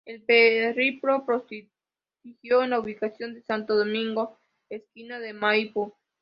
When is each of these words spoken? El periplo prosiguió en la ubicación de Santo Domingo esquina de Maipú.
El 0.03 0.23
periplo 0.23 1.23
prosiguió 1.27 2.63
en 2.63 2.71
la 2.71 2.79
ubicación 2.79 3.35
de 3.35 3.43
Santo 3.43 3.75
Domingo 3.77 4.39
esquina 4.67 5.19
de 5.19 5.33
Maipú. 5.33 5.93